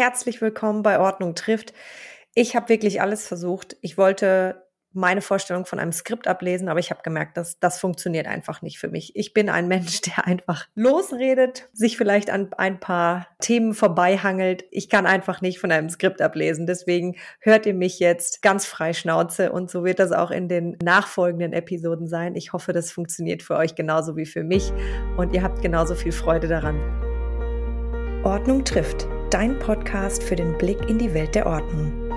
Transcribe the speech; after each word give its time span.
Herzlich 0.00 0.40
willkommen 0.40 0.82
bei 0.82 0.98
Ordnung 0.98 1.34
trifft. 1.34 1.74
Ich 2.32 2.56
habe 2.56 2.70
wirklich 2.70 3.02
alles 3.02 3.28
versucht. 3.28 3.76
Ich 3.82 3.98
wollte 3.98 4.64
meine 4.94 5.20
Vorstellung 5.20 5.66
von 5.66 5.78
einem 5.78 5.92
Skript 5.92 6.26
ablesen, 6.26 6.70
aber 6.70 6.80
ich 6.80 6.88
habe 6.88 7.02
gemerkt, 7.02 7.36
dass 7.36 7.58
das 7.58 7.78
funktioniert 7.78 8.26
einfach 8.26 8.62
nicht 8.62 8.78
für 8.78 8.88
mich. 8.88 9.14
Ich 9.14 9.34
bin 9.34 9.50
ein 9.50 9.68
Mensch, 9.68 10.00
der 10.00 10.26
einfach 10.26 10.66
losredet, 10.74 11.68
sich 11.74 11.98
vielleicht 11.98 12.30
an 12.30 12.48
ein 12.56 12.80
paar 12.80 13.28
Themen 13.42 13.74
vorbeihangelt. 13.74 14.64
Ich 14.70 14.88
kann 14.88 15.04
einfach 15.04 15.42
nicht 15.42 15.58
von 15.58 15.70
einem 15.70 15.90
Skript 15.90 16.22
ablesen. 16.22 16.66
Deswegen 16.66 17.16
hört 17.38 17.66
ihr 17.66 17.74
mich 17.74 17.98
jetzt 17.98 18.40
ganz 18.40 18.64
frei 18.64 18.94
Schnauze 18.94 19.52
und 19.52 19.70
so 19.70 19.84
wird 19.84 19.98
das 19.98 20.12
auch 20.12 20.30
in 20.30 20.48
den 20.48 20.78
nachfolgenden 20.82 21.52
Episoden 21.52 22.08
sein. 22.08 22.36
Ich 22.36 22.54
hoffe, 22.54 22.72
das 22.72 22.90
funktioniert 22.90 23.42
für 23.42 23.56
euch 23.56 23.74
genauso 23.74 24.16
wie 24.16 24.24
für 24.24 24.44
mich 24.44 24.72
und 25.18 25.34
ihr 25.34 25.42
habt 25.42 25.60
genauso 25.60 25.94
viel 25.94 26.12
Freude 26.12 26.48
daran. 26.48 26.80
Ordnung 28.24 28.64
trifft. 28.64 29.06
Dein 29.30 29.60
Podcast 29.60 30.24
für 30.24 30.34
den 30.34 30.58
Blick 30.58 30.90
in 30.90 30.98
die 30.98 31.14
Welt 31.14 31.36
der 31.36 31.46
Ordnung. 31.46 32.10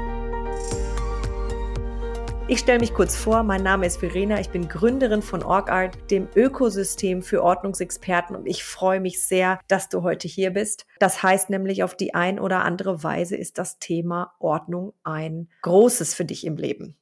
Ich 2.47 2.57
stelle 2.57 2.79
mich 2.79 2.95
kurz 2.95 3.15
vor, 3.15 3.43
mein 3.43 3.61
Name 3.61 3.85
ist 3.85 3.97
Verena, 3.97 4.39
ich 4.39 4.49
bin 4.49 4.67
Gründerin 4.67 5.21
von 5.21 5.43
OrgArt, 5.43 6.09
dem 6.09 6.27
Ökosystem 6.35 7.21
für 7.21 7.43
Ordnungsexperten 7.43 8.35
und 8.35 8.47
ich 8.47 8.63
freue 8.63 8.99
mich 8.99 9.23
sehr, 9.23 9.59
dass 9.67 9.89
du 9.89 10.01
heute 10.01 10.27
hier 10.27 10.49
bist. 10.49 10.87
Das 10.97 11.21
heißt 11.21 11.51
nämlich, 11.51 11.83
auf 11.83 11.95
die 11.95 12.15
ein 12.15 12.39
oder 12.39 12.63
andere 12.63 13.03
Weise 13.03 13.35
ist 13.35 13.59
das 13.59 13.77
Thema 13.77 14.33
Ordnung 14.39 14.93
ein 15.03 15.49
großes 15.61 16.15
für 16.15 16.25
dich 16.25 16.47
im 16.47 16.57
Leben. 16.57 16.97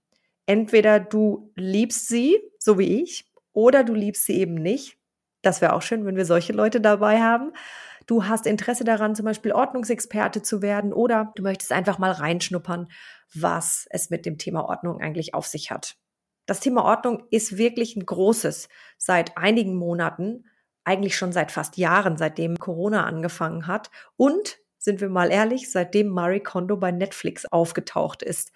Entweder 0.46 1.00
du 1.00 1.54
liebst 1.55 2.10
sie, 2.10 2.38
so 2.60 2.78
wie 2.78 3.02
ich, 3.02 3.32
oder 3.54 3.86
du 3.86 3.94
liebst 3.94 4.26
sie 4.26 4.38
eben 4.41 4.55
nicht. 4.55 4.98
Das 5.41 5.62
wäre 5.62 5.72
auch 5.72 5.82
schön, 5.82 6.05
wenn 6.05 6.18
wir 6.18 6.26
solche 6.26 6.52
Leute 6.52 6.82
dabei 6.82 7.22
haben 7.22 7.54
du 8.08 8.26
hast 8.26 8.46
Interesse 8.46 8.84
daran, 8.84 9.16
zum 9.16 9.26
Beispiel 9.26 9.52
Ordnungsexperte 9.52 10.41
zu 10.41 10.62
werden 10.62 10.94
oder 10.94 11.32
du 11.36 11.44
möchtest 11.44 11.72
einfach 11.72 11.98
mal 11.98 12.12
reinschnuppern, 12.12 12.88
was 13.34 13.88
es 13.90 14.10
mit 14.10 14.26
dem 14.26 14.38
Thema 14.38 14.66
Ordnung 14.66 14.99
eigentlich 14.99 15.34
auf 15.34 15.48
sich 15.48 15.71
hat. 15.71 15.96
Das 16.46 16.60
Thema 16.60 16.84
Ordnung 16.84 17.24
ist 17.29 17.57
wirklich 17.57 17.96
ein 17.96 18.05
großes 18.05 18.68
seit 18.98 19.38
einigen 19.38 19.76
Monaten, 19.76 20.46
eigentlich 20.84 21.16
schon 21.16 21.32
seit 21.32 21.52
fast 21.52 21.77
Jahren, 21.77 22.18
seitdem 22.18 22.57
Corona 22.57 23.05
angefangen 23.05 23.68
hat 23.68 23.91
und 24.18 24.57
sind 24.77 24.99
wir 24.99 25.10
mal 25.10 25.32
ehrlich, 25.32 25.72
seitdem 25.72 26.10
Marie 26.10 26.40
Kondo 26.40 26.76
bei 26.76 26.91
Netflix 26.91 27.46
aufgetaucht 27.46 28.24
ist. 28.24 28.52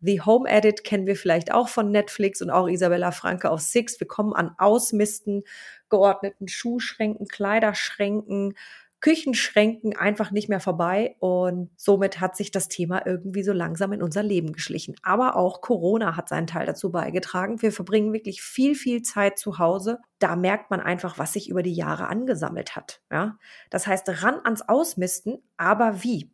The 0.00 0.22
Home 0.22 0.48
Edit 0.48 0.84
kennen 0.84 1.06
wir 1.06 1.16
vielleicht 1.16 1.52
auch 1.52 1.68
von 1.68 1.90
Netflix 1.90 2.42
und 2.42 2.50
auch 2.50 2.68
Isabella 2.68 3.12
Franke 3.12 3.50
auf 3.50 3.60
Six. 3.60 3.98
Wir 4.00 4.06
kommen 4.06 4.32
an 4.34 4.54
Ausmisten, 4.58 5.44
geordneten 5.88 6.48
Schuhschränken, 6.48 7.28
Kleiderschränken, 7.28 8.54
Küchenschränken 9.06 9.96
einfach 9.96 10.32
nicht 10.32 10.48
mehr 10.48 10.58
vorbei 10.58 11.14
und 11.20 11.70
somit 11.76 12.18
hat 12.18 12.36
sich 12.36 12.50
das 12.50 12.66
Thema 12.66 13.06
irgendwie 13.06 13.44
so 13.44 13.52
langsam 13.52 13.92
in 13.92 14.02
unser 14.02 14.24
Leben 14.24 14.52
geschlichen. 14.52 14.96
Aber 15.04 15.36
auch 15.36 15.60
Corona 15.60 16.16
hat 16.16 16.28
seinen 16.28 16.48
Teil 16.48 16.66
dazu 16.66 16.90
beigetragen. 16.90 17.62
Wir 17.62 17.70
verbringen 17.70 18.12
wirklich 18.12 18.42
viel, 18.42 18.74
viel 18.74 19.02
Zeit 19.02 19.38
zu 19.38 19.60
Hause. 19.60 20.00
Da 20.18 20.34
merkt 20.34 20.72
man 20.72 20.80
einfach, 20.80 21.18
was 21.18 21.34
sich 21.34 21.48
über 21.48 21.62
die 21.62 21.74
Jahre 21.74 22.08
angesammelt 22.08 22.74
hat. 22.74 23.00
Ja? 23.12 23.38
Das 23.70 23.86
heißt, 23.86 24.24
ran 24.24 24.40
ans 24.42 24.62
Ausmisten, 24.62 25.38
aber 25.56 26.02
wie? 26.02 26.32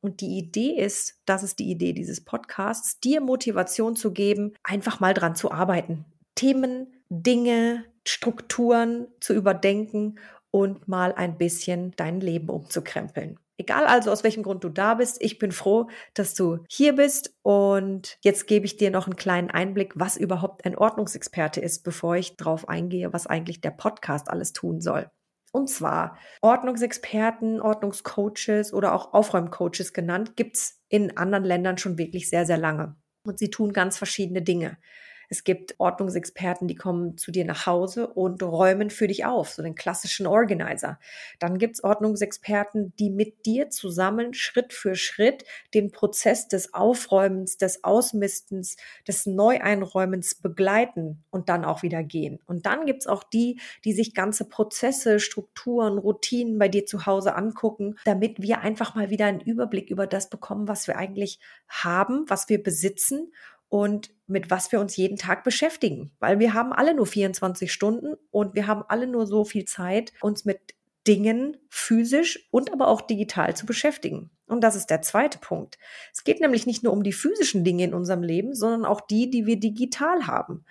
Und 0.00 0.20
die 0.20 0.38
Idee 0.38 0.72
ist, 0.72 1.22
das 1.24 1.44
ist 1.44 1.60
die 1.60 1.70
Idee 1.70 1.92
dieses 1.92 2.24
Podcasts, 2.24 2.98
dir 2.98 3.20
Motivation 3.20 3.94
zu 3.94 4.12
geben, 4.12 4.54
einfach 4.64 4.98
mal 4.98 5.14
dran 5.14 5.36
zu 5.36 5.52
arbeiten. 5.52 6.04
Themen, 6.34 6.92
Dinge, 7.10 7.84
Strukturen 8.04 9.06
zu 9.20 9.34
überdenken 9.34 10.18
und 10.50 10.88
mal 10.88 11.12
ein 11.14 11.38
bisschen 11.38 11.92
dein 11.96 12.20
Leben 12.20 12.48
umzukrempeln. 12.48 13.38
Egal 13.60 13.86
also, 13.86 14.12
aus 14.12 14.22
welchem 14.22 14.44
Grund 14.44 14.62
du 14.62 14.68
da 14.68 14.94
bist, 14.94 15.20
ich 15.20 15.38
bin 15.38 15.50
froh, 15.50 15.88
dass 16.14 16.34
du 16.34 16.64
hier 16.68 16.94
bist 16.94 17.34
und 17.42 18.16
jetzt 18.22 18.46
gebe 18.46 18.66
ich 18.66 18.76
dir 18.76 18.92
noch 18.92 19.06
einen 19.06 19.16
kleinen 19.16 19.50
Einblick, 19.50 19.94
was 19.96 20.16
überhaupt 20.16 20.64
ein 20.64 20.78
Ordnungsexperte 20.78 21.60
ist, 21.60 21.82
bevor 21.82 22.14
ich 22.14 22.36
darauf 22.36 22.68
eingehe, 22.68 23.12
was 23.12 23.26
eigentlich 23.26 23.60
der 23.60 23.72
Podcast 23.72 24.30
alles 24.30 24.52
tun 24.52 24.80
soll. 24.80 25.10
Und 25.50 25.68
zwar 25.68 26.18
Ordnungsexperten, 26.40 27.60
Ordnungscoaches 27.60 28.72
oder 28.72 28.94
auch 28.94 29.12
Aufräumcoaches 29.12 29.92
genannt, 29.92 30.36
gibt's 30.36 30.80
in 30.88 31.16
anderen 31.16 31.44
Ländern 31.44 31.78
schon 31.78 31.98
wirklich 31.98 32.30
sehr, 32.30 32.46
sehr 32.46 32.58
lange. 32.58 32.96
Und 33.24 33.40
sie 33.40 33.50
tun 33.50 33.72
ganz 33.72 33.98
verschiedene 33.98 34.42
Dinge. 34.42 34.78
Es 35.28 35.44
gibt 35.44 35.74
Ordnungsexperten, 35.78 36.68
die 36.68 36.74
kommen 36.74 37.18
zu 37.18 37.30
dir 37.30 37.44
nach 37.44 37.66
Hause 37.66 38.06
und 38.08 38.42
räumen 38.42 38.90
für 38.90 39.06
dich 39.06 39.26
auf, 39.26 39.50
so 39.50 39.62
den 39.62 39.74
klassischen 39.74 40.26
Organizer. 40.26 40.98
Dann 41.38 41.58
gibt's 41.58 41.84
Ordnungsexperten, 41.84 42.94
die 42.98 43.10
mit 43.10 43.44
dir 43.44 43.68
zusammen 43.68 44.32
Schritt 44.32 44.72
für 44.72 44.94
Schritt 44.94 45.44
den 45.74 45.90
Prozess 45.90 46.48
des 46.48 46.72
Aufräumens, 46.72 47.58
des 47.58 47.84
Ausmistens, 47.84 48.76
des 49.06 49.26
Neueinräumens 49.26 50.36
begleiten 50.36 51.24
und 51.30 51.48
dann 51.50 51.64
auch 51.64 51.82
wieder 51.82 52.02
gehen. 52.02 52.40
Und 52.46 52.64
dann 52.64 52.86
gibt's 52.86 53.06
auch 53.06 53.22
die, 53.22 53.60
die 53.84 53.92
sich 53.92 54.14
ganze 54.14 54.46
Prozesse, 54.46 55.20
Strukturen, 55.20 55.98
Routinen 55.98 56.58
bei 56.58 56.68
dir 56.68 56.86
zu 56.86 57.04
Hause 57.04 57.36
angucken, 57.36 57.96
damit 58.04 58.40
wir 58.40 58.60
einfach 58.60 58.94
mal 58.94 59.10
wieder 59.10 59.26
einen 59.26 59.40
Überblick 59.40 59.90
über 59.90 60.06
das 60.06 60.30
bekommen, 60.30 60.68
was 60.68 60.86
wir 60.86 60.96
eigentlich 60.96 61.38
haben, 61.68 62.24
was 62.28 62.48
wir 62.48 62.62
besitzen 62.62 63.30
und 63.68 64.10
mit 64.26 64.50
was 64.50 64.72
wir 64.72 64.80
uns 64.80 64.96
jeden 64.96 65.16
Tag 65.16 65.44
beschäftigen. 65.44 66.12
Weil 66.18 66.38
wir 66.38 66.54
haben 66.54 66.72
alle 66.72 66.94
nur 66.94 67.06
24 67.06 67.72
Stunden 67.72 68.14
und 68.30 68.54
wir 68.54 68.66
haben 68.66 68.84
alle 68.88 69.06
nur 69.06 69.26
so 69.26 69.44
viel 69.44 69.64
Zeit, 69.64 70.12
uns 70.20 70.44
mit 70.44 70.74
Dingen 71.06 71.56
physisch 71.70 72.48
und 72.50 72.72
aber 72.72 72.88
auch 72.88 73.00
digital 73.00 73.56
zu 73.56 73.64
beschäftigen. 73.64 74.30
Und 74.46 74.62
das 74.62 74.76
ist 74.76 74.90
der 74.90 75.02
zweite 75.02 75.38
Punkt. 75.38 75.78
Es 76.12 76.24
geht 76.24 76.40
nämlich 76.40 76.66
nicht 76.66 76.82
nur 76.82 76.92
um 76.92 77.02
die 77.02 77.12
physischen 77.12 77.64
Dinge 77.64 77.84
in 77.84 77.94
unserem 77.94 78.22
Leben, 78.22 78.54
sondern 78.54 78.84
auch 78.84 79.00
die, 79.00 79.30
die 79.30 79.46
wir 79.46 79.58
digital 79.58 80.26
haben. 80.26 80.64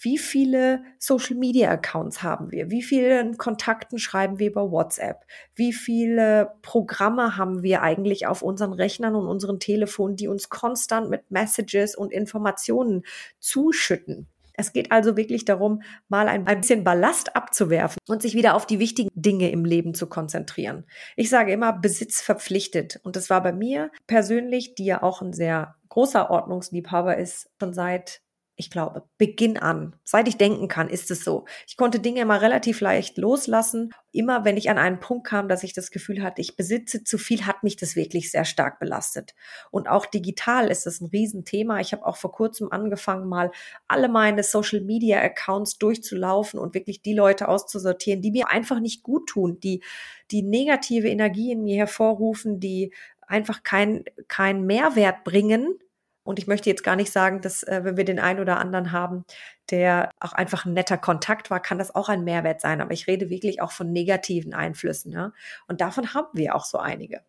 Wie 0.00 0.18
viele 0.18 0.84
Social 0.98 1.36
Media 1.36 1.70
Accounts 1.70 2.22
haben 2.22 2.52
wir? 2.52 2.70
Wie 2.70 2.82
vielen 2.82 3.36
Kontakten 3.36 3.98
schreiben 3.98 4.38
wir 4.38 4.48
über 4.48 4.70
WhatsApp? 4.70 5.24
Wie 5.56 5.72
viele 5.72 6.52
Programme 6.62 7.36
haben 7.36 7.62
wir 7.62 7.82
eigentlich 7.82 8.26
auf 8.28 8.42
unseren 8.42 8.72
Rechnern 8.72 9.16
und 9.16 9.26
unseren 9.26 9.58
Telefonen, 9.58 10.14
die 10.14 10.28
uns 10.28 10.48
konstant 10.48 11.10
mit 11.10 11.30
Messages 11.30 11.96
und 11.96 12.12
Informationen 12.12 13.02
zuschütten? 13.40 14.28
Es 14.58 14.72
geht 14.72 14.90
also 14.90 15.16
wirklich 15.16 15.44
darum, 15.44 15.82
mal 16.08 16.26
ein, 16.26 16.44
bisschen 16.44 16.82
Ballast 16.82 17.36
abzuwerfen 17.36 17.98
und 18.08 18.22
sich 18.22 18.34
wieder 18.34 18.54
auf 18.54 18.66
die 18.66 18.80
wichtigen 18.80 19.10
Dinge 19.14 19.50
im 19.52 19.64
Leben 19.64 19.94
zu 19.94 20.08
konzentrieren. 20.08 20.84
Ich 21.14 21.30
sage 21.30 21.52
immer, 21.52 21.72
Besitz 21.72 22.20
verpflichtet. 22.20 22.98
Und 23.04 23.14
das 23.14 23.30
war 23.30 23.40
bei 23.40 23.52
mir 23.52 23.92
persönlich, 24.08 24.74
die 24.74 24.86
ja 24.86 25.02
auch 25.02 25.22
ein 25.22 25.32
sehr 25.32 25.76
großer 25.90 26.28
Ordnungsliebhaber 26.28 27.16
ist, 27.16 27.50
schon 27.60 27.72
seit 27.72 28.20
ich 28.60 28.70
glaube, 28.72 29.04
Beginn 29.18 29.56
an, 29.56 29.94
seit 30.02 30.26
ich 30.26 30.36
denken 30.36 30.66
kann, 30.66 30.88
ist 30.88 31.12
es 31.12 31.22
so. 31.22 31.44
Ich 31.68 31.76
konnte 31.76 32.00
Dinge 32.00 32.22
immer 32.22 32.42
relativ 32.42 32.80
leicht 32.80 33.16
loslassen. 33.16 33.94
Immer 34.10 34.44
wenn 34.44 34.56
ich 34.56 34.68
an 34.68 34.78
einen 34.78 34.98
Punkt 34.98 35.28
kam, 35.28 35.48
dass 35.48 35.62
ich 35.62 35.74
das 35.74 35.92
Gefühl 35.92 36.24
hatte, 36.24 36.40
ich 36.40 36.56
besitze 36.56 37.04
zu 37.04 37.18
viel, 37.18 37.46
hat 37.46 37.62
mich 37.62 37.76
das 37.76 37.94
wirklich 37.94 38.32
sehr 38.32 38.44
stark 38.44 38.80
belastet. 38.80 39.36
Und 39.70 39.88
auch 39.88 40.06
digital 40.06 40.72
ist 40.72 40.86
das 40.86 41.00
ein 41.00 41.06
Riesenthema. 41.06 41.78
Ich 41.78 41.92
habe 41.92 42.04
auch 42.04 42.16
vor 42.16 42.32
kurzem 42.32 42.72
angefangen, 42.72 43.28
mal 43.28 43.52
alle 43.86 44.08
meine 44.08 44.42
Social 44.42 44.80
Media 44.80 45.20
Accounts 45.20 45.78
durchzulaufen 45.78 46.58
und 46.58 46.74
wirklich 46.74 47.00
die 47.00 47.14
Leute 47.14 47.46
auszusortieren, 47.46 48.22
die 48.22 48.32
mir 48.32 48.50
einfach 48.50 48.80
nicht 48.80 49.04
gut 49.04 49.28
tun, 49.28 49.60
die, 49.60 49.84
die 50.32 50.42
negative 50.42 51.08
Energie 51.08 51.52
in 51.52 51.62
mir 51.62 51.76
hervorrufen, 51.76 52.58
die 52.58 52.92
einfach 53.28 53.62
kein, 53.62 54.04
kein 54.26 54.66
Mehrwert 54.66 55.22
bringen, 55.22 55.78
und 56.28 56.38
ich 56.38 56.46
möchte 56.46 56.68
jetzt 56.68 56.84
gar 56.84 56.94
nicht 56.94 57.10
sagen, 57.10 57.40
dass 57.40 57.62
äh, 57.62 57.80
wenn 57.84 57.96
wir 57.96 58.04
den 58.04 58.18
einen 58.18 58.38
oder 58.38 58.58
anderen 58.58 58.92
haben, 58.92 59.24
der 59.70 60.10
auch 60.20 60.34
einfach 60.34 60.66
ein 60.66 60.74
netter 60.74 60.98
Kontakt 60.98 61.48
war, 61.48 61.58
kann 61.58 61.78
das 61.78 61.94
auch 61.94 62.10
ein 62.10 62.22
Mehrwert 62.22 62.60
sein. 62.60 62.82
Aber 62.82 62.92
ich 62.92 63.06
rede 63.06 63.30
wirklich 63.30 63.62
auch 63.62 63.72
von 63.72 63.90
negativen 63.92 64.52
Einflüssen. 64.52 65.10
Ja? 65.10 65.32
Und 65.68 65.80
davon 65.80 66.12
haben 66.12 66.28
wir 66.34 66.54
auch 66.54 66.66
so 66.66 66.76
einige. 66.76 67.22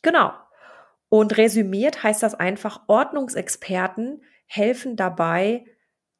Genau. 0.00 0.32
Und 1.10 1.36
resümiert 1.36 2.02
heißt 2.02 2.22
das 2.22 2.34
einfach, 2.34 2.80
Ordnungsexperten 2.86 4.22
helfen 4.46 4.96
dabei, 4.96 5.66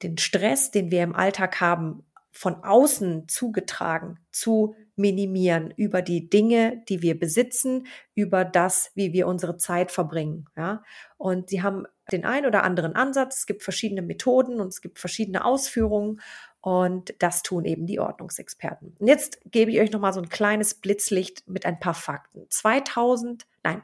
den 0.03 0.19
Stress, 0.19 0.73
den 0.73 0.91
wir 0.91 1.03
im 1.03 1.17
Alltag 1.17 1.63
haben, 1.63 2.05
von 2.33 2.65
außen 2.65 3.29
zugetragen 3.29 4.19
zu 4.31 4.77
minimieren 4.97 5.73
über 5.77 6.03
die 6.03 6.29
Dinge, 6.29 6.83
die 6.89 7.03
wir 7.03 7.19
besitzen, 7.19 7.87
über 8.15 8.45
das, 8.45 8.91
wie 8.95 9.13
wir 9.13 9.27
unsere 9.27 9.57
Zeit 9.57 9.91
verbringen. 9.91 10.47
Ja? 10.57 10.83
Und 11.17 11.51
sie 11.51 11.63
haben 11.63 11.87
den 12.11 12.25
einen 12.25 12.47
oder 12.47 12.63
anderen 12.65 12.95
Ansatz. 12.95 13.39
Es 13.39 13.47
gibt 13.47 13.63
verschiedene 13.63 14.03
Methoden 14.03 14.61
und 14.61 14.69
es 14.69 14.81
gibt 14.81 14.99
verschiedene 14.99 15.45
Ausführungen. 15.45 16.21
Und 16.61 17.15
das 17.19 17.43
tun 17.43 17.65
eben 17.65 17.87
die 17.87 17.99
Ordnungsexperten. 17.99 18.95
Und 18.99 19.07
jetzt 19.07 19.41
gebe 19.47 19.73
ich 19.73 19.81
euch 19.81 19.91
noch 19.91 20.01
mal 20.01 20.13
so 20.13 20.21
ein 20.21 20.29
kleines 20.29 20.75
Blitzlicht 20.75 21.49
mit 21.49 21.67
ein 21.67 21.81
paar 21.81 21.95
Fakten. 21.95 22.47
2000, 22.49 23.47
nein, 23.65 23.83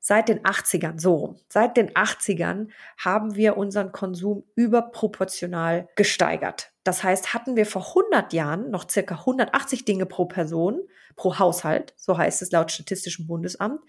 seit 0.00 0.28
den 0.28 0.40
80ern, 0.40 0.98
so 0.98 1.14
rum, 1.14 1.36
seit 1.48 1.76
den 1.76 1.90
80ern 1.90 2.68
haben 2.98 3.36
wir 3.36 3.56
unseren 3.56 3.92
Konsum 3.92 4.44
überproportional 4.54 5.88
gesteigert. 5.94 6.72
Das 6.84 7.04
heißt, 7.04 7.34
hatten 7.34 7.56
wir 7.56 7.66
vor 7.66 7.86
100 7.88 8.32
Jahren 8.32 8.70
noch 8.70 8.88
circa 8.88 9.16
180 9.16 9.84
Dinge 9.84 10.06
pro 10.06 10.24
Person, 10.24 10.80
pro 11.16 11.38
Haushalt, 11.38 11.92
so 11.96 12.16
heißt 12.16 12.40
es 12.40 12.50
laut 12.50 12.72
Statistischem 12.72 13.26
Bundesamt, 13.26 13.80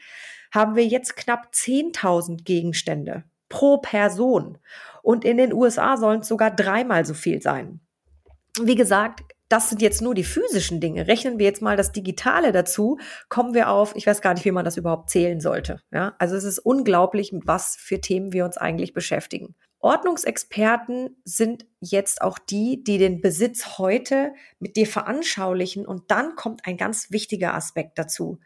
haben 0.53 0.75
wir 0.75 0.85
jetzt 0.85 1.15
knapp 1.15 1.51
10.000 1.53 2.43
Gegenstände 2.43 3.23
pro 3.47 3.77
Person. 3.77 4.57
Und 5.01 5.23
in 5.23 5.37
den 5.37 5.53
USA 5.53 5.97
sollen 5.97 6.21
es 6.21 6.27
sogar 6.27 6.51
dreimal 6.51 7.05
so 7.05 7.13
viel 7.13 7.41
sein. 7.41 7.79
Wie 8.61 8.75
gesagt, 8.75 9.23
das 9.51 9.69
sind 9.69 9.81
jetzt 9.81 10.01
nur 10.01 10.15
die 10.15 10.23
physischen 10.23 10.79
Dinge. 10.79 11.07
Rechnen 11.07 11.37
wir 11.37 11.45
jetzt 11.45 11.61
mal 11.61 11.75
das 11.75 11.91
Digitale 11.91 12.51
dazu, 12.51 12.97
kommen 13.29 13.53
wir 13.53 13.69
auf, 13.69 13.95
ich 13.95 14.07
weiß 14.07 14.21
gar 14.21 14.33
nicht, 14.33 14.45
wie 14.45 14.51
man 14.51 14.65
das 14.65 14.77
überhaupt 14.77 15.09
zählen 15.09 15.41
sollte. 15.41 15.81
Ja, 15.91 16.15
also 16.19 16.35
es 16.35 16.43
ist 16.43 16.59
unglaublich, 16.59 17.33
mit 17.33 17.47
was 17.47 17.75
für 17.77 17.99
Themen 17.99 18.31
wir 18.33 18.45
uns 18.45 18.57
eigentlich 18.57 18.93
beschäftigen. 18.93 19.55
Ordnungsexperten 19.79 21.17
sind 21.25 21.65
jetzt 21.79 22.21
auch 22.21 22.37
die, 22.37 22.83
die 22.83 22.97
den 22.97 23.19
Besitz 23.19 23.79
heute 23.79 24.33
mit 24.59 24.75
dir 24.75 24.85
veranschaulichen. 24.85 25.87
Und 25.87 26.11
dann 26.11 26.35
kommt 26.35 26.65
ein 26.65 26.77
ganz 26.77 27.11
wichtiger 27.11 27.55
Aspekt 27.55 27.97
dazu, 27.97 28.39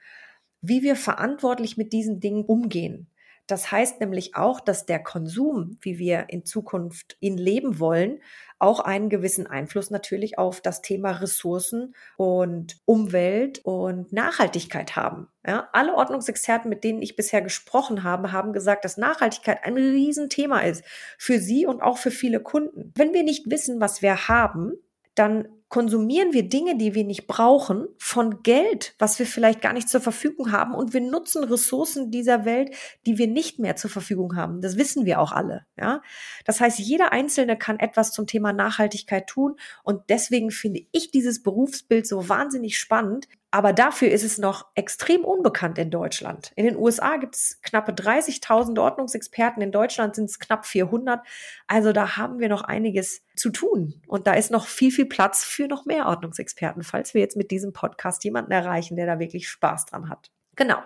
wie 0.62 0.82
wir 0.82 0.96
verantwortlich 0.96 1.76
mit 1.76 1.92
diesen 1.92 2.22
Dingen 2.22 2.46
umgehen. 2.46 3.12
Das 3.48 3.72
heißt 3.72 4.00
nämlich 4.00 4.36
auch, 4.36 4.60
dass 4.60 4.86
der 4.86 5.04
Konsum, 5.04 5.78
wie 5.82 6.00
wir 6.00 6.28
in 6.30 6.46
Zukunft 6.46 7.18
ihn 7.20 7.38
leben 7.38 7.80
wollen, 7.80 8.22
auch 8.60 8.80
einen 8.80 9.10
gewissen 9.10 9.48
Einfluss 9.48 9.92
natürlich 9.92 10.38
auf 10.38 10.62
das 10.62 10.82
Thema 10.82 11.12
Ressourcen 11.12 11.94
und 12.18 12.78
Umwelt 12.86 13.60
und 13.64 14.14
Nachhaltigkeit 14.14 14.96
haben. 14.96 15.28
Ja, 15.46 15.70
alle 15.74 15.94
Ordnungsexperten, 15.94 16.70
mit 16.70 16.84
denen 16.84 17.02
ich 17.02 17.16
bisher 17.16 17.42
gesprochen 17.42 18.04
habe, 18.04 18.32
haben 18.32 18.54
gesagt, 18.54 18.86
dass 18.86 18.98
Nachhaltigkeit 18.98 19.64
ein 19.64 19.76
Riesenthema 19.76 20.60
ist 20.62 20.84
für 21.18 21.40
sie 21.40 21.66
und 21.66 21.82
auch 21.82 21.98
für 21.98 22.12
viele 22.12 22.40
Kunden. 22.40 22.94
Wenn 22.96 23.14
wir 23.14 23.24
nicht 23.24 23.50
wissen, 23.50 23.82
was 23.82 24.02
wir 24.02 24.28
haben, 24.28 24.74
dann 25.16 25.48
konsumieren 25.76 26.32
wir 26.32 26.48
Dinge, 26.48 26.78
die 26.78 26.96
wir 26.96 27.04
nicht 27.04 27.28
brauchen, 27.28 27.90
von 27.98 28.44
Geld, 28.44 28.96
was 28.98 29.20
wir 29.20 29.26
vielleicht 29.26 29.60
gar 29.60 29.74
nicht 29.74 29.90
zur 29.90 30.00
Verfügung 30.00 30.54
haben. 30.54 30.74
Und 30.74 30.94
wir 30.94 31.02
nutzen 31.02 31.44
Ressourcen 31.44 32.12
dieser 32.12 32.46
Welt, 32.46 32.74
die 33.06 33.18
wir 33.18 33.28
nicht 33.28 33.60
mehr 33.60 33.76
zur 33.76 33.90
Verfügung 33.90 34.38
haben. 34.38 34.62
Das 34.62 34.78
wissen 34.78 35.06
wir 35.06 35.20
auch 35.20 35.34
alle. 35.34 35.66
Ja? 35.78 36.02
Das 36.46 36.62
heißt, 36.62 36.80
jeder 36.80 37.12
Einzelne 37.12 37.58
kann 37.58 37.78
etwas 37.78 38.14
zum 38.14 38.26
Thema 38.26 38.54
Nachhaltigkeit 38.54 39.28
tun. 39.28 39.58
Und 39.84 40.04
deswegen 40.08 40.50
finde 40.50 40.80
ich 40.94 41.12
dieses 41.12 41.44
Berufsbild 41.44 42.08
so 42.08 42.30
wahnsinnig 42.30 42.78
spannend, 42.78 43.28
aber 43.56 43.72
dafür 43.72 44.12
ist 44.12 44.26
es 44.26 44.38
noch 44.38 44.66
extrem 44.76 45.24
unbekannt 45.24 45.78
in 45.78 45.90
Deutschland. 45.90 46.52
In 46.58 46.66
den 46.66 46.76
USA 46.76 47.16
gibt 47.16 47.36
es 47.36 47.62
knappe 47.62 47.94
30.000 47.94 48.78
Ordnungsexperten, 48.82 49.64
in 49.64 49.72
Deutschland 49.72 50.14
sind 50.14 50.26
es 50.26 50.40
knapp 50.40 50.66
400. 50.66 51.26
Also 51.66 51.94
da 51.94 52.18
haben 52.18 52.40
wir 52.40 52.50
noch 52.50 52.64
einiges 52.64 53.22
zu 53.38 53.52
tun. 53.52 54.02
Und 54.08 54.28
da 54.28 54.34
ist 54.34 54.52
noch 54.52 54.68
viel, 54.68 54.92
viel 54.92 55.06
Platz 55.06 55.46
für 55.46 55.65
noch 55.68 55.86
mehr 55.86 56.08
Ordnungsexperten, 56.08 56.84
falls 56.84 57.14
wir 57.14 57.22
jetzt 57.22 57.38
mit 57.38 57.52
diesem 57.52 57.74
Podcast 57.74 58.24
jemanden 58.24 58.52
erreichen, 58.52 58.96
der 58.96 59.06
da 59.06 59.20
wirklich 59.20 59.50
Spaß 59.50 59.86
dran 59.86 60.10
hat. 60.10 60.32
Genau. 60.56 60.78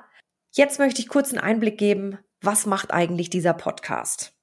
Jetzt 0.51 0.79
möchte 0.79 1.01
ich 1.01 1.07
kurz 1.07 1.31
einen 1.31 1.41
Einblick 1.41 1.77
geben, 1.77 2.17
was 2.41 2.65
macht 2.65 2.91
eigentlich 2.91 3.29
dieser 3.29 3.53
Podcast? 3.53 4.33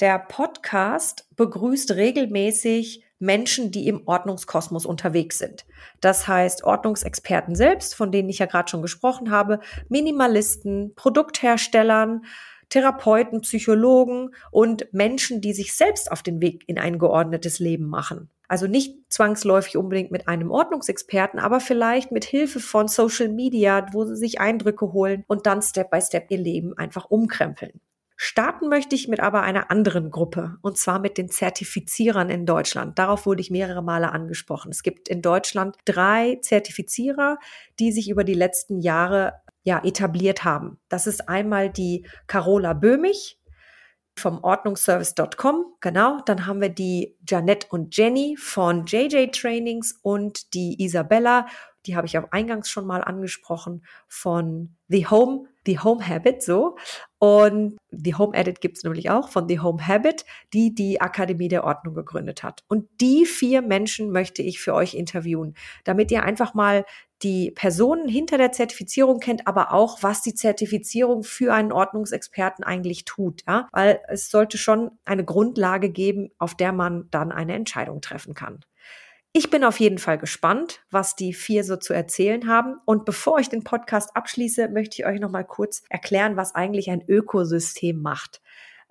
Der 0.00 0.18
Podcast 0.18 1.26
begrüßt 1.34 1.92
regelmäßig 1.92 3.04
Menschen, 3.18 3.72
die 3.72 3.88
im 3.88 4.06
Ordnungskosmos 4.06 4.86
unterwegs 4.86 5.38
sind. 5.38 5.66
Das 6.00 6.28
heißt 6.28 6.62
Ordnungsexperten 6.62 7.56
selbst, 7.56 7.96
von 7.96 8.12
denen 8.12 8.28
ich 8.28 8.38
ja 8.38 8.46
gerade 8.46 8.70
schon 8.70 8.82
gesprochen 8.82 9.30
habe, 9.32 9.58
Minimalisten, 9.88 10.94
Produktherstellern, 10.94 12.24
Therapeuten, 12.68 13.40
Psychologen 13.40 14.34
und 14.50 14.92
Menschen, 14.92 15.40
die 15.40 15.52
sich 15.52 15.74
selbst 15.74 16.12
auf 16.12 16.22
den 16.22 16.40
Weg 16.40 16.64
in 16.66 16.78
ein 16.78 16.98
geordnetes 16.98 17.58
Leben 17.58 17.86
machen. 17.86 18.30
Also 18.48 18.66
nicht 18.66 18.96
zwangsläufig 19.10 19.76
unbedingt 19.76 20.10
mit 20.10 20.26
einem 20.26 20.50
Ordnungsexperten, 20.50 21.38
aber 21.38 21.60
vielleicht 21.60 22.12
mit 22.12 22.24
Hilfe 22.24 22.60
von 22.60 22.88
Social 22.88 23.28
Media, 23.28 23.86
wo 23.92 24.04
sie 24.04 24.16
sich 24.16 24.40
Eindrücke 24.40 24.92
holen 24.92 25.24
und 25.26 25.46
dann 25.46 25.60
Step 25.60 25.90
by 25.90 26.00
Step 26.00 26.30
ihr 26.30 26.38
Leben 26.38 26.76
einfach 26.76 27.10
umkrempeln. 27.10 27.80
Starten 28.20 28.68
möchte 28.68 28.96
ich 28.96 29.06
mit 29.06 29.20
aber 29.20 29.42
einer 29.42 29.70
anderen 29.70 30.10
Gruppe, 30.10 30.56
und 30.62 30.76
zwar 30.76 30.98
mit 30.98 31.18
den 31.18 31.28
Zertifizierern 31.28 32.30
in 32.30 32.46
Deutschland. 32.46 32.98
Darauf 32.98 33.26
wurde 33.26 33.42
ich 33.42 33.50
mehrere 33.50 33.80
Male 33.80 34.10
angesprochen. 34.10 34.72
Es 34.72 34.82
gibt 34.82 35.08
in 35.08 35.22
Deutschland 35.22 35.76
drei 35.84 36.38
Zertifizierer, 36.42 37.38
die 37.78 37.92
sich 37.92 38.10
über 38.10 38.24
die 38.24 38.34
letzten 38.34 38.80
Jahre 38.80 39.34
ja, 39.62 39.82
etabliert 39.84 40.44
haben. 40.44 40.78
Das 40.88 41.06
ist 41.06 41.28
einmal 41.28 41.70
die 41.70 42.06
Carola 42.26 42.72
Böhmich 42.72 43.38
vom 44.16 44.42
Ordnungsservice.com, 44.42 45.74
genau. 45.80 46.20
Dann 46.26 46.46
haben 46.46 46.60
wir 46.60 46.68
die 46.68 47.16
Janette 47.26 47.68
und 47.70 47.96
Jenny 47.96 48.36
von 48.36 48.84
JJ 48.86 49.28
Trainings 49.28 49.98
und 50.02 50.54
die 50.54 50.82
Isabella, 50.82 51.46
die 51.88 51.96
habe 51.96 52.06
ich 52.06 52.16
auch 52.18 52.30
eingangs 52.30 52.68
schon 52.68 52.86
mal 52.86 53.02
angesprochen, 53.02 53.84
von 54.06 54.76
The 54.88 55.08
Home 55.08 55.48
The 55.68 55.80
Home 55.80 56.08
Habit 56.08 56.42
so. 56.42 56.78
Und 57.18 57.76
The 57.90 58.14
Home 58.14 58.34
Edit 58.34 58.62
gibt 58.62 58.78
es 58.78 58.84
nämlich 58.84 59.10
auch 59.10 59.28
von 59.28 59.46
The 59.48 59.60
Home 59.60 59.86
Habit, 59.86 60.24
die 60.54 60.74
die 60.74 61.00
Akademie 61.00 61.48
der 61.48 61.64
Ordnung 61.64 61.94
gegründet 61.94 62.42
hat. 62.42 62.64
Und 62.68 62.88
die 63.02 63.26
vier 63.26 63.60
Menschen 63.60 64.10
möchte 64.10 64.40
ich 64.40 64.60
für 64.60 64.72
euch 64.72 64.94
interviewen, 64.94 65.54
damit 65.84 66.10
ihr 66.10 66.22
einfach 66.22 66.54
mal 66.54 66.86
die 67.22 67.50
Personen 67.50 68.08
hinter 68.08 68.38
der 68.38 68.52
Zertifizierung 68.52 69.20
kennt, 69.20 69.46
aber 69.46 69.74
auch, 69.74 70.02
was 70.02 70.22
die 70.22 70.34
Zertifizierung 70.34 71.22
für 71.22 71.52
einen 71.52 71.72
Ordnungsexperten 71.72 72.64
eigentlich 72.64 73.04
tut. 73.04 73.42
Ja? 73.46 73.68
Weil 73.72 74.00
es 74.08 74.30
sollte 74.30 74.56
schon 74.56 74.92
eine 75.04 75.24
Grundlage 75.24 75.90
geben, 75.90 76.30
auf 76.38 76.54
der 76.54 76.72
man 76.72 77.08
dann 77.10 77.30
eine 77.30 77.54
Entscheidung 77.54 78.00
treffen 78.00 78.32
kann. 78.32 78.60
Ich 79.38 79.50
bin 79.50 79.62
auf 79.62 79.78
jeden 79.78 79.98
Fall 79.98 80.18
gespannt, 80.18 80.80
was 80.90 81.14
die 81.14 81.32
vier 81.32 81.62
so 81.62 81.76
zu 81.76 81.92
erzählen 81.92 82.48
haben. 82.48 82.80
Und 82.84 83.04
bevor 83.04 83.38
ich 83.38 83.48
den 83.48 83.62
Podcast 83.62 84.16
abschließe, 84.16 84.68
möchte 84.68 84.96
ich 85.00 85.06
euch 85.06 85.20
noch 85.20 85.30
mal 85.30 85.44
kurz 85.44 85.84
erklären, 85.88 86.36
was 86.36 86.56
eigentlich 86.56 86.90
ein 86.90 87.04
Ökosystem 87.06 88.02
macht. 88.02 88.42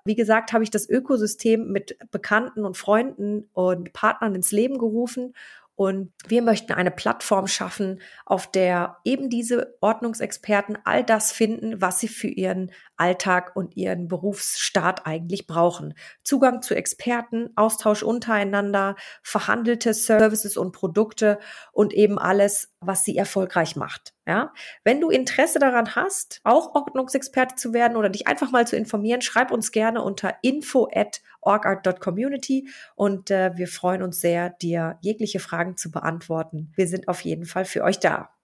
Wie 0.06 0.16
gesagt, 0.16 0.54
habe 0.54 0.64
ich 0.64 0.70
das 0.72 0.90
Ökosystem 0.90 1.70
mit 1.74 1.98
Bekannten 2.12 2.64
und 2.64 2.78
Freunden 2.78 3.50
und 3.52 3.92
Partnern 3.92 4.36
ins 4.36 4.54
Leben 4.54 4.78
gerufen 4.78 5.34
und 5.76 6.14
wir 6.26 6.42
möchten 6.42 6.72
eine 6.72 6.92
Plattform 6.92 7.46
schaffen, 7.48 8.02
auf 8.26 8.50
der 8.50 8.98
eben 9.04 9.30
diese 9.30 9.76
Ordnungsexperten 9.82 10.78
all 10.86 11.04
das 11.04 11.34
finden, 11.34 11.82
was 11.82 12.00
sie 12.00 12.08
für 12.08 12.30
ihren 12.30 12.72
Alltag 12.98 13.56
und 13.56 13.78
ihren 13.78 14.08
Berufsstart 14.08 15.06
eigentlich 15.06 15.48
brauchen. 15.48 15.94
Zugang 16.24 16.62
zu 16.62 16.76
Experten, 16.76 17.50
Austausch 17.56 18.04
untereinander, 18.04 18.96
verhandelte 19.24 19.94
Services 19.94 20.58
und 20.58 20.72
Produkte 20.72 21.40
und 21.72 21.94
eben 21.94 22.20
alles, 22.20 22.74
was 22.80 23.04
sie 23.04 23.18
erfolgreich 23.18 23.76
macht. 23.76 24.14
Ja, 24.28 24.54
wenn 24.84 25.00
du 25.00 25.10
Interesse 25.10 25.60
daran 25.60 25.96
hast, 25.96 26.42
auch 26.44 26.76
Ordnungsexperte 26.76 27.56
zu 27.56 27.74
werden 27.74 27.96
oder 27.96 28.10
dich 28.10 28.28
einfach 28.28 28.52
mal 28.52 28.68
zu 28.68 28.76
informieren, 28.76 29.22
schreib 29.22 29.52
uns 29.52 29.72
gerne 29.72 30.02
unter 30.02 30.36
info 30.42 30.90
at 30.94 31.22
orgart.community 31.42 32.68
und 32.96 33.32
äh, 33.32 33.56
wir 33.56 33.68
freuen 33.68 34.02
uns 34.02 34.20
sehr, 34.20 34.50
dir 34.50 34.98
jegliche 35.02 35.40
Fragen 35.40 35.78
zu 35.78 35.92
beantworten. 35.92 36.72
Wir 36.76 36.88
sind 36.88 37.08
auf 37.08 37.22
jeden 37.22 37.46
Fall 37.46 37.66
für 37.66 37.84
euch 37.84 38.00
da. 38.00 38.37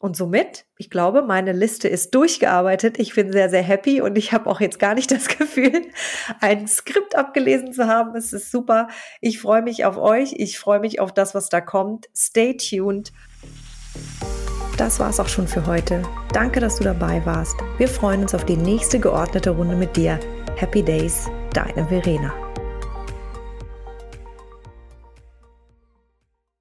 Und 0.00 0.16
somit, 0.16 0.64
ich 0.78 0.88
glaube, 0.88 1.20
meine 1.20 1.52
Liste 1.52 1.86
ist 1.86 2.14
durchgearbeitet. 2.14 2.98
Ich 2.98 3.14
bin 3.14 3.30
sehr, 3.32 3.50
sehr 3.50 3.62
happy 3.62 4.00
und 4.00 4.16
ich 4.16 4.32
habe 4.32 4.48
auch 4.48 4.58
jetzt 4.58 4.78
gar 4.78 4.94
nicht 4.94 5.10
das 5.10 5.28
Gefühl, 5.38 5.82
ein 6.40 6.66
Skript 6.66 7.14
abgelesen 7.14 7.74
zu 7.74 7.86
haben. 7.86 8.16
Es 8.16 8.32
ist 8.32 8.50
super. 8.50 8.88
Ich 9.20 9.40
freue 9.40 9.60
mich 9.60 9.84
auf 9.84 9.98
euch. 9.98 10.32
Ich 10.38 10.58
freue 10.58 10.80
mich 10.80 11.00
auf 11.00 11.12
das, 11.12 11.34
was 11.34 11.50
da 11.50 11.60
kommt. 11.60 12.08
Stay 12.16 12.56
tuned. 12.56 13.12
Das 14.78 14.98
war 14.98 15.10
es 15.10 15.20
auch 15.20 15.28
schon 15.28 15.46
für 15.46 15.66
heute. 15.66 16.02
Danke, 16.32 16.60
dass 16.60 16.76
du 16.76 16.84
dabei 16.84 17.24
warst. 17.26 17.56
Wir 17.76 17.86
freuen 17.86 18.22
uns 18.22 18.34
auf 18.34 18.46
die 18.46 18.56
nächste 18.56 18.98
geordnete 18.98 19.50
Runde 19.50 19.76
mit 19.76 19.94
dir. 19.96 20.18
Happy 20.56 20.82
Days, 20.82 21.28
deine 21.52 21.86
Verena. 21.88 22.49